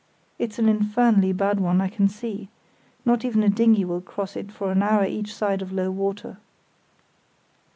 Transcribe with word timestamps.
It's 0.39 0.57
an 0.57 0.67
infernally 0.67 1.31
bad 1.31 1.59
one, 1.59 1.79
I 1.79 1.87
can 1.87 2.07
see. 2.07 2.49
Not 3.05 3.23
even 3.23 3.43
a 3.43 3.49
dinghy 3.49 3.85
will 3.85 4.01
cross 4.01 4.35
it 4.35 4.51
for 4.51 4.71
an 4.71 4.81
hour 4.81 5.05
each 5.05 5.31
side 5.31 5.61
of 5.61 5.71
low 5.71 5.91
water." 5.91 6.39